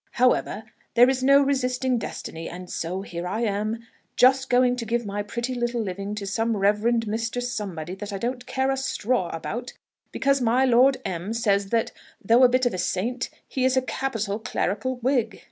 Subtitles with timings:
[0.13, 0.63] However,
[0.95, 3.85] there is no resisting destiny; and so here I am,
[4.15, 7.39] just going to give my pretty little living to some Reverend Mr.
[7.39, 9.73] Somebody that I don't care a straw about,
[10.11, 13.81] because my Lord M says, that though a bit of a saint, he is a
[13.83, 15.39] capital clerical Whig.